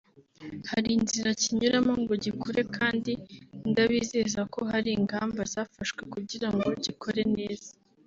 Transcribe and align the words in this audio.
Hari 0.71 0.89
inzira 0.97 1.29
kinyuramo 1.41 1.93
ngo 2.01 2.13
gikure 2.25 2.61
kandi 2.77 3.11
ndabizeza 3.69 4.41
ko 4.53 4.59
hari 4.71 4.89
ingamba 4.97 5.41
zafashwe 5.53 6.01
kugira 6.13 6.47
ngo 6.55 6.67
gikore 6.85 7.21
neza 7.37 7.71